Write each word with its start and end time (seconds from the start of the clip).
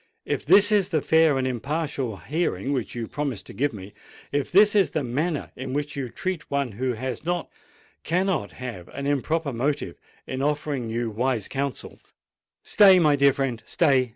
"If 0.25 0.47
this 0.47 0.71
is 0.71 0.89
the 0.89 1.03
fair 1.03 1.37
and 1.37 1.45
impartial 1.45 2.17
hearing 2.17 2.73
which 2.73 2.95
you 2.95 3.07
promised 3.07 3.45
to 3.45 3.53
give 3.53 3.71
me,—if 3.71 4.51
this 4.51 4.73
is 4.75 4.89
the 4.89 5.03
manner 5.03 5.51
in 5.55 5.73
which 5.73 5.95
you 5.95 6.09
treat 6.09 6.49
one 6.49 6.71
who 6.71 6.93
has 6.93 7.23
not—cannot 7.23 8.53
have 8.53 8.87
an 8.95 9.05
improper 9.05 9.53
motive 9.53 9.99
in 10.25 10.41
offering 10.41 10.89
you 10.89 11.11
wise 11.11 11.47
counsel——" 11.47 11.99
"Stay, 12.63 12.97
my 12.97 13.15
dear 13.15 13.31
friend—stay!" 13.31 14.09